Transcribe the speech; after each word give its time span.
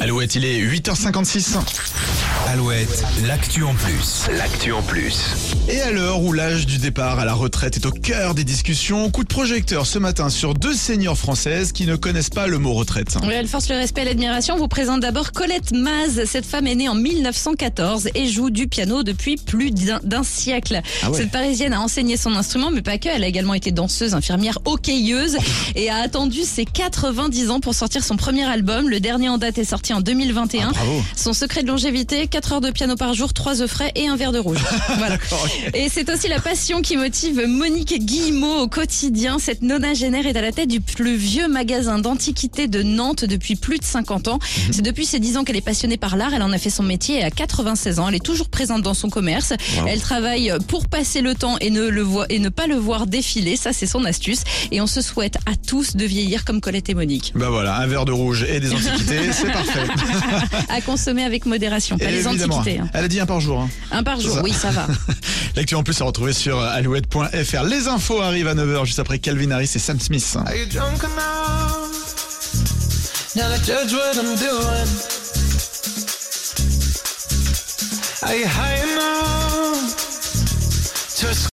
Alouette, 0.00 0.34
il 0.36 0.44
est 0.44 0.60
8h56. 0.60 1.58
Alouette, 2.50 3.04
l'actu 3.26 3.62
en 3.62 3.74
plus. 3.74 4.26
L'actu 4.38 4.72
en 4.72 4.80
plus. 4.80 5.52
Et 5.68 5.82
à 5.82 5.90
l'heure 5.90 6.22
où 6.22 6.32
l'âge 6.32 6.64
du 6.64 6.78
départ 6.78 7.18
à 7.18 7.26
la 7.26 7.34
retraite 7.34 7.76
est 7.76 7.84
au 7.84 7.90
cœur 7.90 8.34
des 8.34 8.42
discussions, 8.42 9.10
coup 9.10 9.22
de 9.22 9.28
projecteur 9.28 9.84
ce 9.84 9.98
matin 9.98 10.30
sur 10.30 10.54
deux 10.54 10.72
seniors 10.72 11.18
françaises 11.18 11.72
qui 11.72 11.84
ne 11.84 11.94
connaissent 11.94 12.30
pas 12.30 12.46
le 12.46 12.56
mot 12.56 12.72
retraite. 12.72 13.18
Oui, 13.22 13.34
elle 13.34 13.48
force 13.48 13.68
le 13.68 13.76
respect 13.76 14.00
et 14.00 14.04
l'admiration. 14.06 14.54
On 14.54 14.56
vous 14.58 14.66
présente 14.66 15.00
d'abord 15.00 15.32
Colette 15.32 15.72
Maz. 15.72 16.24
Cette 16.24 16.46
femme 16.46 16.66
est 16.66 16.74
née 16.74 16.88
en 16.88 16.94
1914 16.94 18.08
et 18.14 18.26
joue 18.26 18.48
du 18.48 18.66
piano 18.66 19.02
depuis 19.02 19.36
plus 19.36 19.70
d'un 19.70 20.00
d'un 20.02 20.22
siècle. 20.22 20.80
Ah 21.02 21.10
ouais. 21.10 21.18
Cette 21.18 21.30
parisienne 21.30 21.74
a 21.74 21.82
enseigné 21.82 22.16
son 22.16 22.34
instrument, 22.34 22.70
mais 22.70 22.80
pas 22.80 22.96
que. 22.96 23.10
Elle 23.14 23.24
a 23.24 23.28
également 23.28 23.52
été 23.54 23.72
danseuse, 23.72 24.14
infirmière, 24.14 24.58
hockeyeuse 24.64 25.36
et 25.74 25.90
a 25.90 25.96
attendu 25.96 26.44
ses 26.44 26.64
90 26.64 27.50
ans 27.50 27.60
pour 27.60 27.74
sortir 27.74 28.02
son 28.02 28.16
premier 28.16 28.44
album. 28.44 28.88
Le 28.88 29.00
dernier 29.00 29.28
en 29.28 29.36
date 29.36 29.58
est 29.58 29.64
sorti 29.64 29.92
en 29.92 30.00
2021. 30.00 30.68
Ah, 30.68 30.72
bravo. 30.72 31.02
Son 31.14 31.34
secret 31.34 31.62
de 31.62 31.68
longévité, 31.68 32.26
4 32.38 32.52
heures 32.52 32.60
de 32.60 32.70
piano 32.70 32.94
par 32.94 33.14
jour, 33.14 33.32
3 33.32 33.62
œufs 33.62 33.68
frais 33.68 33.90
et 33.96 34.06
un 34.06 34.14
verre 34.14 34.30
de 34.30 34.38
rouge. 34.38 34.60
voilà. 34.98 35.18
Et 35.74 35.88
c'est 35.88 36.08
aussi 36.08 36.28
la 36.28 36.38
passion 36.38 36.82
qui 36.82 36.96
motive 36.96 37.44
Monique 37.48 37.98
Guillemot 37.98 38.60
au 38.60 38.68
quotidien. 38.68 39.40
Cette 39.40 39.60
nonagénaire 39.60 40.24
est 40.24 40.36
à 40.36 40.40
la 40.40 40.52
tête 40.52 40.68
du 40.68 40.80
plus 40.80 41.16
vieux 41.16 41.48
magasin 41.48 41.98
d'antiquités 41.98 42.68
de 42.68 42.84
Nantes 42.84 43.24
depuis 43.24 43.56
plus 43.56 43.80
de 43.80 43.84
50 43.84 44.28
ans. 44.28 44.38
C'est 44.70 44.82
depuis 44.82 45.04
ses 45.04 45.18
10 45.18 45.38
ans 45.38 45.42
qu'elle 45.42 45.56
est 45.56 45.60
passionnée 45.60 45.96
par 45.96 46.16
l'art. 46.16 46.32
Elle 46.32 46.44
en 46.44 46.52
a 46.52 46.58
fait 46.58 46.70
son 46.70 46.84
métier 46.84 47.16
et 47.16 47.24
à 47.24 47.32
96 47.32 47.98
ans, 47.98 48.08
elle 48.08 48.14
est 48.14 48.24
toujours 48.24 48.50
présente 48.50 48.82
dans 48.82 48.94
son 48.94 49.10
commerce. 49.10 49.52
Elle 49.88 50.00
travaille 50.00 50.52
pour 50.68 50.86
passer 50.86 51.22
le 51.22 51.34
temps 51.34 51.58
et 51.58 51.70
ne, 51.70 51.88
le 51.88 52.02
voit, 52.02 52.26
et 52.28 52.38
ne 52.38 52.50
pas 52.50 52.68
le 52.68 52.76
voir 52.76 53.08
défiler. 53.08 53.56
Ça, 53.56 53.72
c'est 53.72 53.88
son 53.88 54.04
astuce. 54.04 54.44
Et 54.70 54.80
on 54.80 54.86
se 54.86 55.00
souhaite 55.00 55.38
à 55.46 55.56
tous 55.56 55.96
de 55.96 56.04
vieillir 56.04 56.44
comme 56.44 56.60
Colette 56.60 56.88
et 56.88 56.94
Monique. 56.94 57.32
Bah 57.34 57.50
voilà, 57.50 57.78
un 57.78 57.86
verre 57.88 58.04
de 58.04 58.12
rouge 58.12 58.46
et 58.48 58.60
des 58.60 58.72
antiquités, 58.72 59.32
c'est 59.32 59.50
parfait. 59.52 59.88
À 60.68 60.80
consommer 60.82 61.24
avec 61.24 61.44
modération. 61.44 61.98
Pas 61.98 62.12
les 62.12 62.27
Évidemment. 62.30 62.56
antiquités. 62.58 62.80
hein. 62.80 62.88
Elle 62.94 63.04
a 63.04 63.08
dit 63.08 63.20
un 63.20 63.26
par 63.26 63.40
jour. 63.40 63.60
hein. 63.62 63.68
Un 63.90 64.02
par 64.02 64.20
jour, 64.20 64.34
ça. 64.36 64.42
oui, 64.42 64.52
ça 64.52 64.70
va. 64.70 64.86
L'actu 65.56 65.74
en 65.74 65.82
plus 65.82 66.00
à 66.00 66.04
retrouver 66.04 66.32
sur 66.32 66.60
alouette.fr. 66.60 67.62
Les 67.64 67.88
infos 67.88 68.20
arrivent 68.20 68.48
à 68.48 68.54
9h 68.54 68.84
juste 68.86 68.98
après 68.98 69.18
Calvin 69.18 69.50
Harris 69.50 69.70
et 69.74 69.78
Sam 69.78 69.98
Smith. 70.00 70.36
Are 70.46 70.54
you 70.54 70.66
drunk 70.66 71.02
enough? 71.02 71.88
Now 73.36 73.44
to 73.50 73.58
judge 73.64 73.92
what 73.92 74.16
I'm 74.16 74.36
doing. 74.36 74.88
Are 78.22 78.34
you 78.36 78.46
high 78.46 78.82